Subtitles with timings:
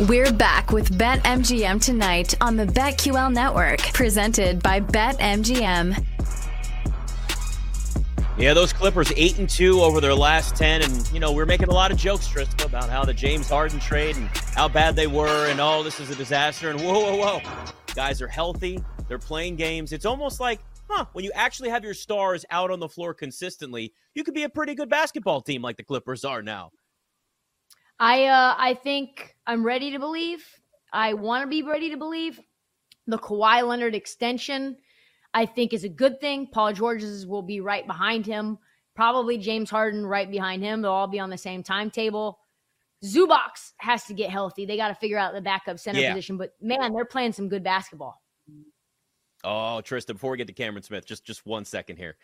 [0.00, 6.04] We're back with BetMGM tonight on the BetQL network, presented by BetMGM.
[8.36, 11.68] Yeah, those Clippers eight and two over their last ten, and you know we're making
[11.68, 15.06] a lot of jokes, Tristan, about how the James Harden trade and how bad they
[15.06, 17.40] were, and oh, this is a disaster, and whoa, whoa, whoa,
[17.94, 18.78] guys are healthy,
[19.08, 19.94] they're playing games.
[19.94, 20.60] It's almost like,
[20.90, 24.42] huh, when you actually have your stars out on the floor consistently, you could be
[24.42, 26.70] a pretty good basketball team like the Clippers are now.
[27.98, 30.44] I uh, I think I'm ready to believe.
[30.92, 32.40] I want to be ready to believe.
[33.06, 34.76] The Kawhi Leonard extension,
[35.32, 36.48] I think, is a good thing.
[36.52, 38.58] Paul George's will be right behind him.
[38.94, 40.82] Probably James Harden right behind him.
[40.82, 42.38] They'll all be on the same timetable.
[43.04, 44.66] Zubac has to get healthy.
[44.66, 46.12] They got to figure out the backup center yeah.
[46.12, 46.38] position.
[46.38, 48.20] But man, they're playing some good basketball.
[49.44, 52.16] Oh, Tristan, before we get to Camron Smith, just just one second here.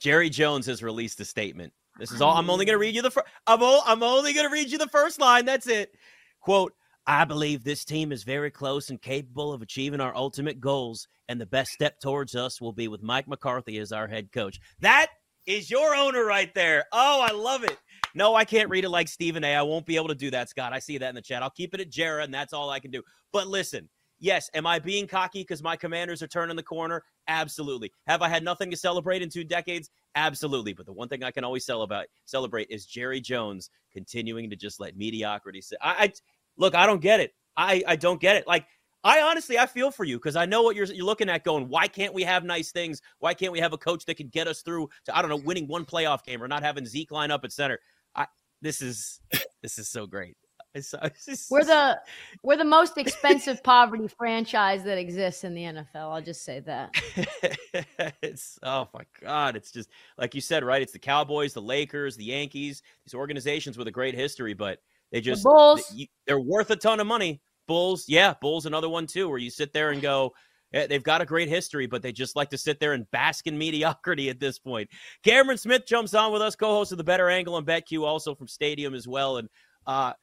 [0.00, 2.36] Jerry Jones has released a statement this is all.
[2.36, 3.10] I'm only going to read you the.
[3.10, 5.44] Fir- I'm, o- I'm only going to read you the first line.
[5.44, 5.94] That's it.
[6.40, 6.72] Quote.
[7.04, 11.40] I believe this team is very close and capable of achieving our ultimate goals, and
[11.40, 14.60] the best step towards us will be with Mike McCarthy as our head coach.
[14.78, 15.08] That
[15.44, 16.84] is your owner right there.
[16.92, 17.76] Oh, I love it.
[18.14, 19.56] No, I can't read it like Stephen A.
[19.56, 20.72] I won't be able to do that, Scott.
[20.72, 21.42] I see that in the chat.
[21.42, 23.02] I'll keep it at Jarrah, and that's all I can do.
[23.32, 23.88] But listen,
[24.20, 27.02] yes, am I being cocky because my commanders are turning the corner?
[27.28, 27.92] Absolutely.
[28.06, 29.90] Have I had nothing to celebrate in two decades?
[30.14, 30.72] Absolutely.
[30.72, 34.80] But the one thing I can always celebrate celebrate is Jerry Jones continuing to just
[34.80, 35.78] let mediocrity sit.
[35.80, 36.12] I, I
[36.56, 37.32] look, I don't get it.
[37.56, 38.46] I, I don't get it.
[38.46, 38.66] Like
[39.04, 41.44] I honestly, I feel for you because I know what you're you're looking at.
[41.44, 43.00] Going, why can't we have nice things?
[43.18, 45.36] Why can't we have a coach that can get us through to I don't know,
[45.44, 47.78] winning one playoff game or not having Zeke line up at center?
[48.14, 48.26] I
[48.60, 49.20] this is
[49.62, 50.36] this is so great.
[50.74, 50.94] It's,
[51.28, 52.00] it's, we're the
[52.42, 55.86] we're the most expensive poverty franchise that exists in the NFL.
[56.14, 56.94] I'll just say that.
[58.22, 59.54] it's oh my god!
[59.54, 60.80] It's just like you said, right?
[60.80, 62.82] It's the Cowboys, the Lakers, the Yankees.
[63.04, 64.78] These organizations with a great history, but
[65.10, 65.94] they just the Bulls.
[66.26, 67.42] They're worth a ton of money.
[67.68, 70.32] Bulls, yeah, Bulls, another one too, where you sit there and go.
[70.72, 73.46] Eh, they've got a great history, but they just like to sit there and bask
[73.46, 74.88] in mediocrity at this point.
[75.22, 78.48] Camron Smith jumps on with us, co-host of the Bettor Angle and BetQ, also from
[78.48, 79.36] Stadium as well.
[79.36, 79.48] And
[79.86, 80.14] uh,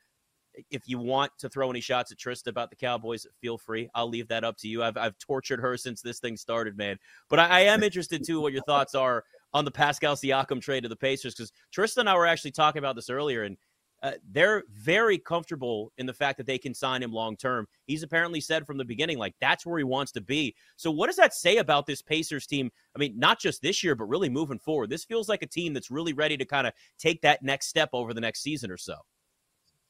[0.69, 3.89] if you want to throw any shots at Trista about the Cowboys, feel free.
[3.95, 4.83] I'll leave that up to you.
[4.83, 6.97] I've, I've tortured her since this thing started, man.
[7.29, 9.23] But I, I am interested too what your thoughts are
[9.53, 12.79] on the Pascal Siakam trade to the Pacers because Trista and I were actually talking
[12.79, 13.57] about this earlier, and
[14.01, 17.67] uh, they're very comfortable in the fact that they can sign him long term.
[17.85, 20.55] He's apparently said from the beginning, like that's where he wants to be.
[20.77, 22.71] So, what does that say about this Pacers team?
[22.95, 24.89] I mean, not just this year, but really moving forward.
[24.89, 27.89] This feels like a team that's really ready to kind of take that next step
[27.93, 28.95] over the next season or so.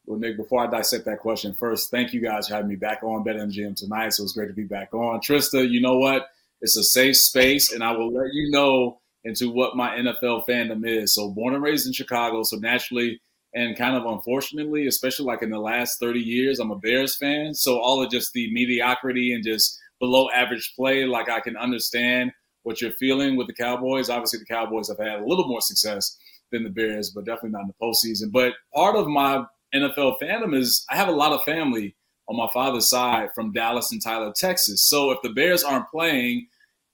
[0.10, 3.04] Well, Nick, before I dissect that question, first, thank you guys for having me back
[3.04, 4.10] on BetMGM tonight.
[4.10, 5.20] So it was great to be back on.
[5.20, 6.30] Trista, you know what?
[6.62, 10.82] It's a safe space, and I will let you know into what my NFL fandom
[10.84, 11.14] is.
[11.14, 13.22] So born and raised in Chicago, so naturally
[13.54, 17.54] and kind of unfortunately, especially like in the last 30 years, I'm a Bears fan.
[17.54, 22.32] So all of just the mediocrity and just below average play, like I can understand
[22.64, 24.10] what you're feeling with the Cowboys.
[24.10, 26.18] Obviously, the Cowboys have had a little more success
[26.52, 28.32] than the Bears, but definitely not in the postseason.
[28.32, 31.96] But part of my NFL fandom is I have a lot of family
[32.28, 34.84] on my father's side from Dallas and Tyler, Texas.
[34.84, 36.48] So if the Bears aren't playing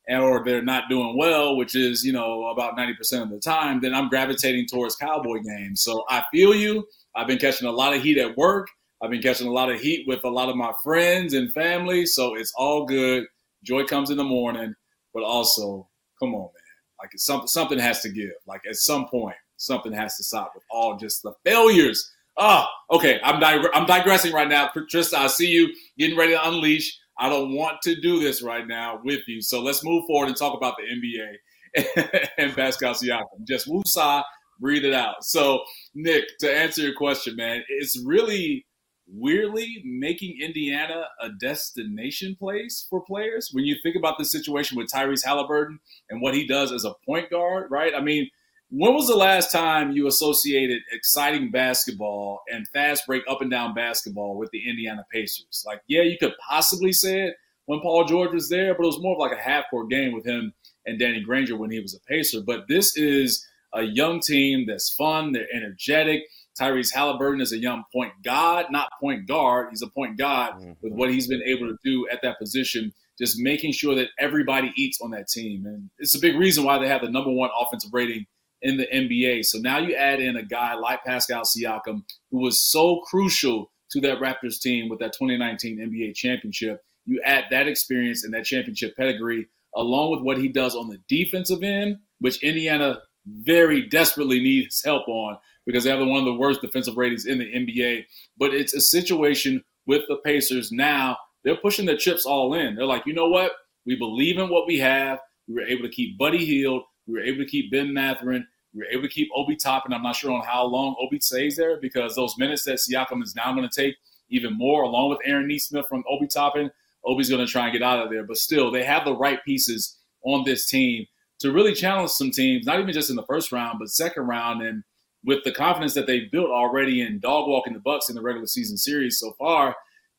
[0.10, 3.94] or they're not doing well, which is, you know, about 90% of the time, then
[3.94, 5.82] I'm gravitating towards Cowboy games.
[5.82, 6.88] So I feel you.
[7.16, 8.68] I've been catching a lot of heat at work.
[9.02, 12.06] I've been catching a lot of heat with a lot of my friends and family.
[12.06, 13.26] So it's all good.
[13.64, 14.74] Joy comes in the morning,
[15.14, 15.88] but also,
[16.20, 16.52] come on, man.
[17.00, 18.32] Like something something has to give.
[18.48, 23.20] Like at some point, something has to stop with all just the failures Oh, okay.
[23.24, 24.70] I'm di- I'm digressing right now.
[24.76, 26.98] Trista, I see you getting ready to unleash.
[27.18, 29.42] I don't want to do this right now with you.
[29.42, 33.24] So let's move forward and talk about the NBA and Pascal Siakam.
[33.48, 34.24] Just woosah,
[34.60, 35.24] breathe it out.
[35.24, 35.62] So,
[35.94, 38.66] Nick, to answer your question, man, it's really
[39.08, 43.50] weirdly making Indiana a destination place for players.
[43.54, 45.80] When you think about the situation with Tyrese Halliburton
[46.10, 47.94] and what he does as a point guard, right?
[47.96, 48.30] I mean,
[48.78, 53.74] when was the last time you associated exciting basketball and fast break up and down
[53.74, 55.64] basketball with the Indiana Pacers?
[55.66, 57.36] Like, yeah, you could possibly say it
[57.68, 60.12] when Paul George was there, but it was more of like a half court game
[60.14, 60.54] with him
[60.86, 62.42] and Danny Granger when he was a Pacer.
[62.46, 66.24] But this is a young team that's fun, they're energetic.
[66.60, 69.68] Tyrese Halliburton is a young point guard, not point guard.
[69.70, 70.72] He's a point guard mm-hmm.
[70.82, 74.74] with what he's been able to do at that position, just making sure that everybody
[74.76, 75.66] eats on that team.
[75.66, 78.26] And it's a big reason why they have the number one offensive rating
[78.62, 79.46] in the NBA.
[79.46, 84.02] So now you add in a guy like Pascal Siakam, who was so crucial to
[84.02, 86.82] that Raptors team with that 2019 NBA championship.
[87.06, 91.00] You add that experience and that championship pedigree, along with what he does on the
[91.08, 96.34] defensive end, which Indiana very desperately needs help on because they have one of the
[96.34, 98.06] worst defensive ratings in the NBA.
[98.38, 102.76] But it's a situation with the Pacers now, they're pushing their chips all in.
[102.76, 103.52] They're like, you know what?
[103.86, 105.20] We believe in what we have.
[105.48, 106.84] We were able to keep Buddy Hield.
[107.08, 108.48] We were able to keep Ben Mathurin.
[108.74, 109.94] We were able to keep Obi Toppin.
[109.94, 113.36] I'm not sure on how long Obi stays there because those minutes that Siakam is
[113.36, 113.96] now going to take
[114.30, 116.72] even more, along with Aaron Nesmith from Obi Toppin,
[117.06, 118.24] Obi's going to try and get out of there.
[118.24, 121.06] But still, they have the right pieces on this team
[121.40, 124.62] to really challenge some teams, not even just in the first round, but second round.
[124.62, 124.84] And
[125.24, 128.48] with the confidence that they've built already in dog walking the Bucks in the regular
[128.48, 129.76] season series so far,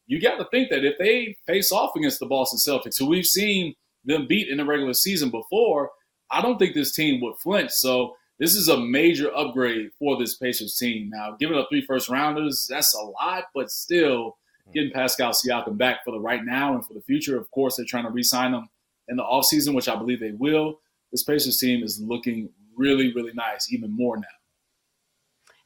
[0.07, 3.27] you got to think that if they face off against the Boston Celtics, who we've
[3.27, 3.75] seen
[4.05, 5.91] them beat in the regular season before,
[6.31, 7.71] I don't think this team would flinch.
[7.71, 11.11] So this is a major upgrade for this Pacers team.
[11.11, 14.37] Now, giving up three first rounders, that's a lot, but still
[14.75, 17.39] getting Pascal Siakam back for the right now and for the future.
[17.39, 18.69] Of course, they're trying to re-sign him
[19.09, 20.81] in the offseason, which I believe they will.
[21.13, 24.27] This Pacers team is looking really, really nice, even more now.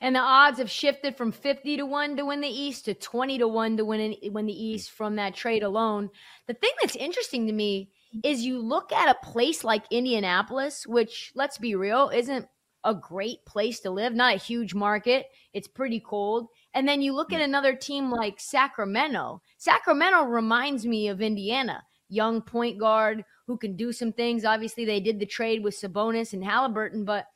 [0.02, 3.38] And the odds have shifted from 50 to 1 to win the East to 20
[3.38, 6.10] to 1 to win, win the East from that trade alone.
[6.46, 7.90] The thing that's interesting to me
[8.24, 12.46] is you look at a place like Indianapolis, which, let's be real, isn't
[12.84, 15.26] a great place to live, not a huge market.
[15.52, 16.48] It's pretty cold.
[16.74, 19.42] And then you look at another team like Sacramento.
[19.58, 24.44] Sacramento reminds me of Indiana, young point guard who can do some things.
[24.44, 27.26] Obviously, they did the trade with Sabonis and Halliburton, but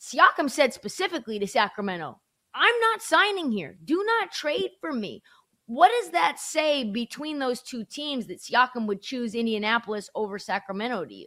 [0.00, 2.20] Siakam said specifically to Sacramento,
[2.54, 3.76] I'm not signing here.
[3.84, 5.22] Do not trade for me.
[5.66, 11.06] What does that say between those two teams that Siakam would choose Indianapolis over Sacramento
[11.06, 11.26] to you?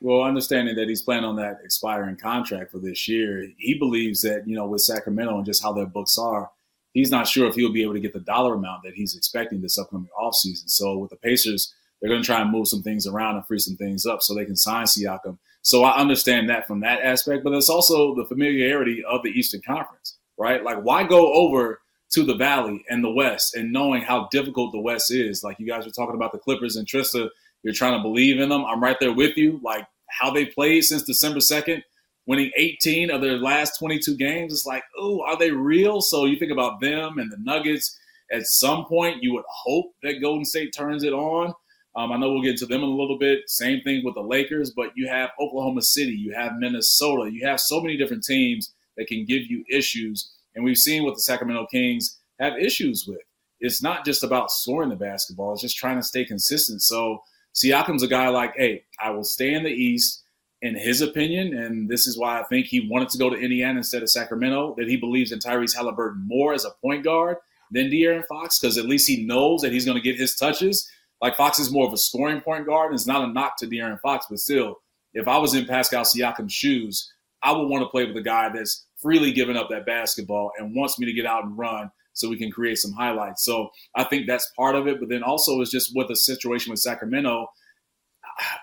[0.00, 4.46] Well, understanding that he's planning on that expiring contract for this year, he believes that,
[4.46, 6.50] you know, with Sacramento and just how their books are,
[6.94, 9.60] he's not sure if he'll be able to get the dollar amount that he's expecting
[9.60, 10.68] this upcoming offseason.
[10.70, 13.58] So with the Pacers, they're going to try and move some things around and free
[13.58, 15.36] some things up so they can sign Siakam.
[15.62, 19.60] So I understand that from that aspect, but it's also the familiarity of the Eastern
[19.62, 20.62] Conference, right?
[20.62, 24.80] Like, why go over to the Valley and the West and knowing how difficult the
[24.80, 25.42] West is?
[25.42, 27.28] Like, you guys were talking about the Clippers and Trista
[27.62, 28.64] you're trying to believe in them.
[28.64, 29.60] I'm right there with you.
[29.62, 31.82] Like how they played since December 2nd,
[32.26, 34.52] winning 18 of their last 22 games.
[34.52, 36.00] It's like, oh, are they real?
[36.00, 37.98] So you think about them and the Nuggets.
[38.30, 41.54] At some point, you would hope that Golden State turns it on.
[41.96, 43.48] Um, I know we'll get into them in a little bit.
[43.48, 47.58] Same thing with the Lakers, but you have Oklahoma City, you have Minnesota, you have
[47.58, 50.30] so many different teams that can give you issues.
[50.54, 53.20] And we've seen what the Sacramento Kings have issues with.
[53.60, 56.82] It's not just about scoring the basketball, it's just trying to stay consistent.
[56.82, 57.22] So
[57.54, 60.24] Siakam's a guy like, hey, I will stay in the East.
[60.60, 63.78] In his opinion, and this is why I think he wanted to go to Indiana
[63.78, 67.36] instead of Sacramento, that he believes in Tyrese Halliburton more as a point guard
[67.70, 70.90] than De'Aaron Fox, because at least he knows that he's going to get his touches.
[71.22, 73.68] Like Fox is more of a scoring point guard, and it's not a knock to
[73.68, 74.80] De'Aaron Fox, but still,
[75.14, 77.08] if I was in Pascal Siakam's shoes,
[77.40, 80.74] I would want to play with a guy that's freely giving up that basketball and
[80.74, 83.44] wants me to get out and run so we can create some highlights.
[83.44, 84.98] So I think that's part of it.
[85.00, 87.46] But then also is just what the situation with Sacramento.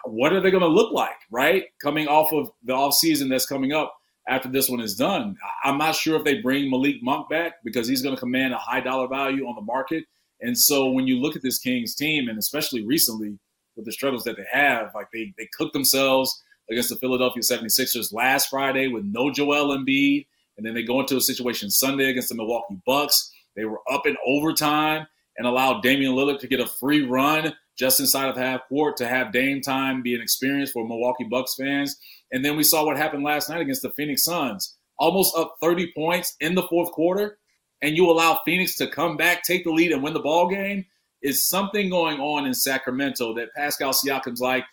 [0.05, 1.65] What are they going to look like, right?
[1.81, 3.93] Coming off of the offseason that's coming up
[4.27, 5.37] after this one is done.
[5.63, 8.57] I'm not sure if they bring Malik Monk back because he's going to command a
[8.57, 10.03] high dollar value on the market.
[10.41, 13.37] And so when you look at this Kings team, and especially recently
[13.75, 18.13] with the struggles that they have, like they, they cooked themselves against the Philadelphia 76ers
[18.13, 20.27] last Friday with no Joel Embiid.
[20.57, 23.31] And then they go into a situation Sunday against the Milwaukee Bucks.
[23.55, 25.07] They were up in overtime
[25.37, 29.07] and allowed Damian Lillard to get a free run just inside of half court to
[29.07, 31.97] have Dame time be an experience for Milwaukee Bucks fans.
[32.31, 34.75] And then we saw what happened last night against the Phoenix Suns.
[34.97, 37.37] Almost up 30 points in the fourth quarter,
[37.81, 40.85] and you allow Phoenix to come back, take the lead, and win the ball game.
[41.21, 44.63] Is something going on in Sacramento that Pascal Siakam's like,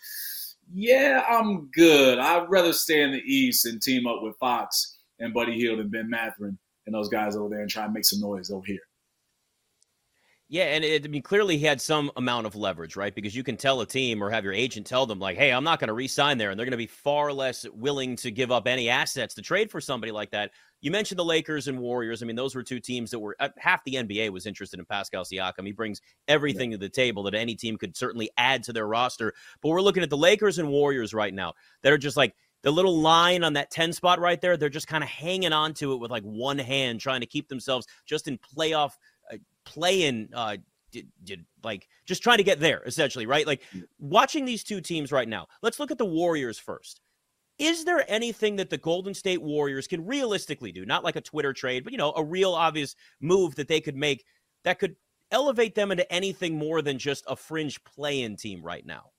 [0.71, 2.19] yeah, I'm good.
[2.19, 5.91] I'd rather stay in the East and team up with Fox and Buddy Hield and
[5.91, 8.79] Ben Mathurin and those guys over there and try and make some noise over here.
[10.53, 13.15] Yeah, and it, I mean, clearly he had some amount of leverage, right?
[13.15, 15.63] Because you can tell a team or have your agent tell them, like, hey, I'm
[15.63, 16.51] not going to re sign there.
[16.51, 19.71] And they're going to be far less willing to give up any assets to trade
[19.71, 20.51] for somebody like that.
[20.79, 22.21] You mentioned the Lakers and Warriors.
[22.21, 24.85] I mean, those were two teams that were uh, half the NBA was interested in
[24.85, 25.65] Pascal Siakam.
[25.65, 26.77] He brings everything yeah.
[26.77, 29.33] to the table that any team could certainly add to their roster.
[29.63, 32.71] But we're looking at the Lakers and Warriors right now that are just like, the
[32.71, 35.91] little line on that 10 spot right there, they're just kind of hanging on to
[35.93, 38.93] it with like one hand, trying to keep themselves just in playoff,
[39.65, 40.57] playing, uh,
[40.91, 43.47] did, did, like just trying to get there essentially, right?
[43.47, 43.61] Like
[43.99, 45.47] watching these two teams right now.
[45.61, 47.01] Let's look at the Warriors first.
[47.59, 50.85] Is there anything that the Golden State Warriors can realistically do?
[50.85, 53.95] Not like a Twitter trade, but you know, a real obvious move that they could
[53.95, 54.25] make
[54.63, 54.95] that could
[55.31, 59.11] elevate them into anything more than just a fringe play-in team right now?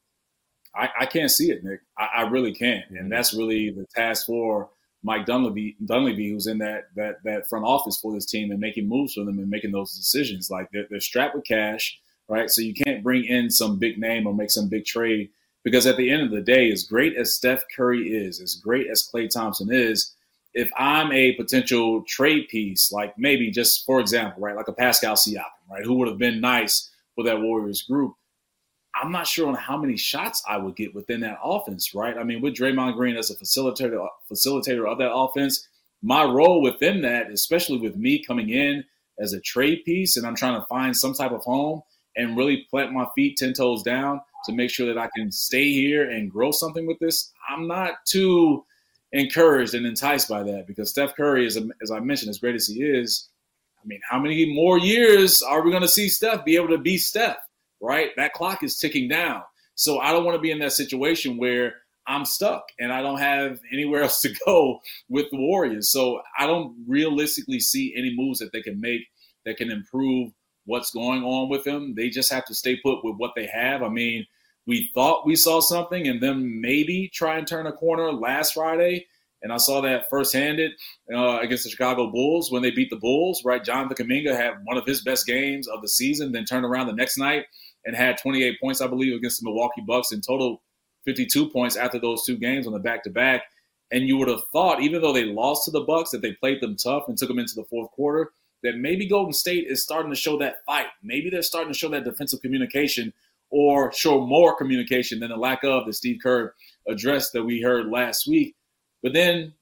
[0.75, 1.81] I, I can't see it, Nick.
[1.99, 2.85] I, I really can't.
[2.91, 3.09] And mm-hmm.
[3.09, 4.71] that's really the task for
[5.05, 8.89] Mike Dunleavy, Dunleavy, who's in that that that front office for this team and making
[8.89, 10.51] moves for them and making those decisions.
[10.51, 12.51] Like they're, they're strapped with cash, right?
[12.51, 15.29] So you can't bring in some big name or make some big trade
[15.63, 18.87] because at the end of the day, as great as Steph Curry is, as great
[18.91, 20.15] as Klay Thompson is,
[20.55, 25.17] if I'm a potential trade piece, like maybe just for example, right, like a Pascal
[25.17, 28.15] Siakam, right, who would have been nice for that Warriors group,
[29.01, 32.17] I'm not sure on how many shots I would get within that offense, right?
[32.17, 35.69] I mean, with Draymond Green as a facilitator facilitator of that offense,
[36.03, 38.85] my role within that, especially with me coming in
[39.19, 41.83] as a trade piece, and I'm trying to find some type of home
[42.17, 45.73] and really plant my feet ten toes down to make sure that I can stay
[45.73, 47.33] here and grow something with this.
[47.49, 48.65] I'm not too
[49.13, 52.67] encouraged and enticed by that because Steph Curry, is, as I mentioned, as great as
[52.67, 53.29] he is,
[53.83, 56.79] I mean, how many more years are we going to see Steph be able to
[56.79, 57.39] be Steph?
[57.85, 59.43] Right, that clock is ticking down.
[59.75, 61.75] So I don't want to be in that situation where
[62.07, 65.91] I'm stuck and I don't have anywhere else to go with the Warriors.
[65.91, 69.03] So I don't realistically see any moves that they can make
[69.45, 70.33] that can improve
[70.65, 71.95] what's going on with them.
[71.95, 73.83] They just have to stay put with what they have.
[73.83, 74.27] I mean,
[74.67, 79.07] we thought we saw something and then maybe try and turn a corner last Friday.
[79.43, 80.73] And I saw that first-handed
[81.15, 83.43] uh, against the Chicago Bulls when they beat the Bulls.
[83.45, 86.33] Right, Jonathan Kuminga had one of his best games of the season.
[86.33, 87.45] Then turned around the next night
[87.85, 90.63] and had 28 points, I believe, against the Milwaukee Bucks in total
[91.05, 93.43] 52 points after those two games on the back-to-back.
[93.93, 96.61] And you would have thought, even though they lost to the Bucks, that they played
[96.61, 98.31] them tough and took them into the fourth quarter
[98.65, 100.87] that maybe Golden State is starting to show that fight.
[101.03, 103.13] Maybe they're starting to show that defensive communication
[103.51, 106.55] or show more communication than the lack of that Steve Kerr
[106.89, 108.57] addressed that we heard last week.
[109.03, 109.53] But then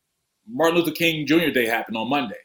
[0.48, 1.50] Martin Luther King Jr.
[1.50, 2.38] Day happened on Monday,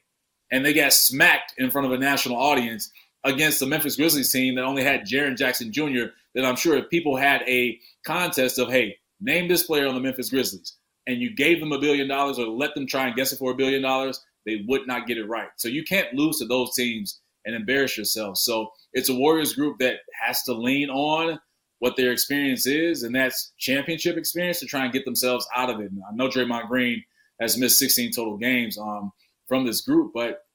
[0.51, 2.91] and they got smacked in front of a national audience
[3.27, 6.11] against the Memphis Grizzlies team that only had Jaren Jackson Jr.
[6.33, 10.01] That I'm sure if people had a contest of, hey, name this player on the
[10.01, 13.33] Memphis Grizzlies, and you gave them a billion dollars or let them try and guess
[13.33, 15.49] it for a billion dollars, they would not get it right.
[15.57, 18.37] So you can't lose to those teams and embarrass yourself.
[18.37, 21.39] So it's a Warriors group that has to lean on
[21.79, 25.79] what their experience is, and that's championship experience to try and get themselves out of
[25.79, 25.91] it.
[26.09, 27.03] I know Draymond Green
[27.39, 29.11] has missed 16 total games um,
[29.47, 30.46] from this group, but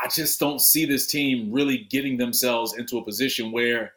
[0.00, 3.92] I just don't see this team really getting themselves into a position where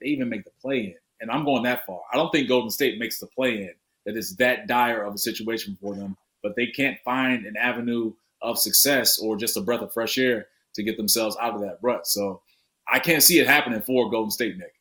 [0.00, 0.94] they even make the play in.
[1.20, 2.00] And I'm going that far.
[2.12, 3.72] I don't think Golden State makes the play in.
[4.04, 8.12] That is that dire of a situation for them, but they can't find an avenue
[8.42, 11.78] of success or just a breath of fresh air to get themselves out of that
[11.82, 12.06] rut.
[12.06, 12.42] So
[12.88, 14.74] I can't see it happening for Golden State, Nick.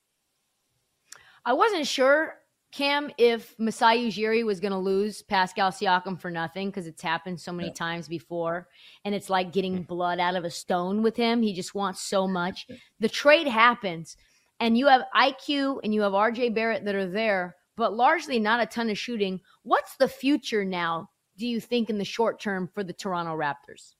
[1.45, 2.35] I wasn't sure,
[2.75, 7.39] Cam, if Masai Ujiri was going to lose Pascal Siakam for nothing because it's happened
[7.39, 7.73] so many yeah.
[7.73, 8.67] times before.
[9.05, 11.41] And it's like getting blood out of a stone with him.
[11.41, 12.67] He just wants so much.
[12.99, 14.17] The trade happens,
[14.59, 18.61] and you have IQ and you have RJ Barrett that are there, but largely not
[18.61, 19.39] a ton of shooting.
[19.63, 23.93] What's the future now do you think in the short term for the Toronto Raptors?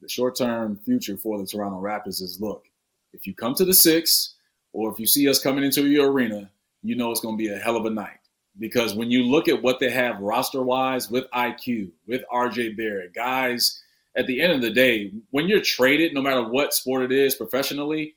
[0.00, 2.66] The short term future for the Toronto Raptors is look,
[3.12, 4.36] if you come to the six
[4.72, 6.48] or if you see us coming into your arena,
[6.82, 8.18] you know it's going to be a hell of a night.
[8.58, 13.14] Because when you look at what they have roster wise with IQ, with RJ Barrett,
[13.14, 13.80] guys,
[14.16, 17.36] at the end of the day, when you're traded, no matter what sport it is
[17.36, 18.16] professionally,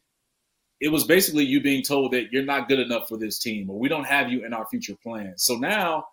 [0.79, 3.77] it was basically you being told that you're not good enough for this team or
[3.77, 5.43] we don't have you in our future plans.
[5.43, 6.05] So now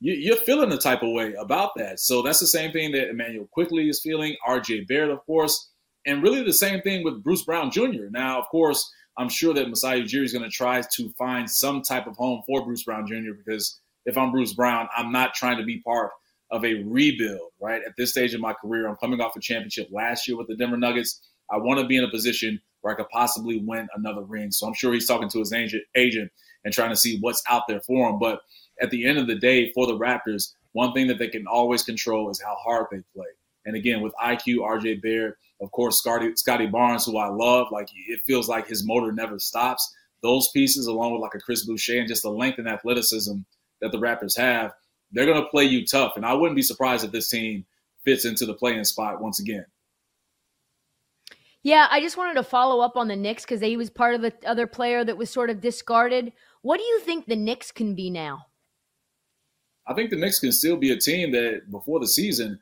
[0.00, 2.00] you're feeling the type of way about that.
[2.00, 5.70] So that's the same thing that Immanuel Quickley is feeling, RJ Barrett, of course,
[6.06, 8.08] and really the same thing with Bruce Brown Jr.
[8.10, 11.82] Now, of course, I'm sure that Masai Ujiri is going to try to find some
[11.82, 13.32] type of home for Bruce Brown Jr.
[13.36, 16.10] because if I'm Bruce Brown, I'm not trying to be part
[16.50, 17.82] of a rebuild, right?
[17.86, 20.56] At this stage of my career, I'm coming off a championship last year with the
[20.56, 21.20] Denver Nuggets.
[21.50, 24.50] I want to be in a position where I could possibly win another ring.
[24.50, 26.30] So I'm sure he's talking to his agent, agent
[26.64, 28.18] and trying to see what's out there for him.
[28.18, 28.40] But
[28.80, 31.82] at the end of the day, for the Raptors, one thing that they can always
[31.82, 33.26] control is how hard they play.
[33.66, 37.88] And again, with IQ, RJ Barrett, of course, Scotty, Scottie Barnes, who I love, like
[38.08, 39.94] it feels like his motor never stops.
[40.22, 43.36] Those pieces, along with like a Chris Boucher and just the length and athleticism
[43.80, 44.72] that the Raptors have,
[45.12, 46.14] they're going to play you tough.
[46.16, 47.64] And I wouldn't be surprised if this team
[48.04, 49.64] fits into the playing spot once again.
[51.62, 54.20] Yeah, I just wanted to follow up on the Knicks because he was part of
[54.20, 56.32] the other player that was sort of discarded.
[56.60, 58.46] What do you think the Knicks can be now?
[59.86, 62.58] I think the Knicks can still be a team that before the season,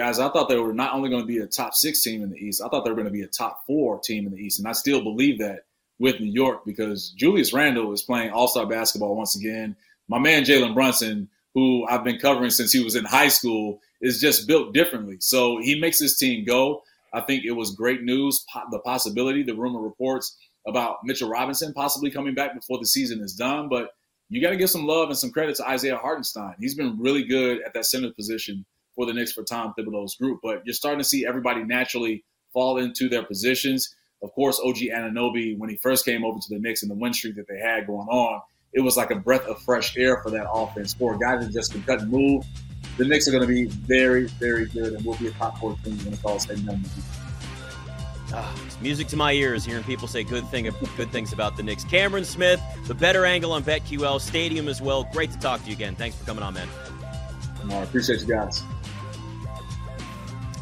[0.00, 2.30] guys, I thought they were not only going to be a top six team in
[2.30, 4.38] the East, I thought they were going to be a top four team in the
[4.38, 4.58] East.
[4.58, 5.64] And I still believe that
[5.98, 9.76] with New York because Julius Randle is playing all star basketball once again.
[10.08, 14.22] My man, Jalen Brunson, who I've been covering since he was in high school, is
[14.22, 15.18] just built differently.
[15.20, 16.82] So he makes his team go.
[17.12, 20.34] I think it was great news, the possibility, the rumor reports
[20.66, 23.68] about Mitchell Robinson possibly coming back before the season is done.
[23.68, 23.90] But
[24.30, 26.54] you got to give some love and some credit to Isaiah Hartenstein.
[26.58, 28.64] He's been really good at that center position
[29.00, 30.40] for the Knicks for Tom Thibodeau's group.
[30.42, 33.94] But you're starting to see everybody naturally fall into their positions.
[34.22, 37.14] Of course, OG Anunoby, when he first came over to the Knicks and the win
[37.14, 38.42] streak that they had going on,
[38.74, 40.92] it was like a breath of fresh air for that offense.
[40.92, 42.44] For a guy that just can cut and move,
[42.98, 45.74] the Knicks are going to be very, very good and will be a top four
[45.82, 46.84] team when it's all said and done.
[48.34, 51.62] Ah, it's music to my ears hearing people say good thing good things about the
[51.62, 51.84] Knicks.
[51.84, 55.04] Camron Smith, the Bettor Angle on BetQL Stadium as well.
[55.04, 55.96] Great to talk to you again.
[55.96, 56.68] Thanks for coming on, man.
[57.70, 58.62] I appreciate you guys.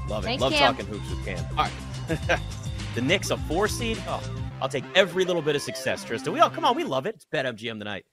[0.08, 0.26] Love it.
[0.26, 0.74] Thanks, Love Cam.
[0.74, 1.44] talking hoops with Cam.
[1.56, 2.40] All right.
[2.94, 4.02] the Knicks a four seed.
[4.06, 4.22] Oh,
[4.60, 6.32] I'll take every little bit of success, Tristan.
[6.32, 7.16] We all come on, we love it.
[7.16, 8.04] It's BetMGM tonight.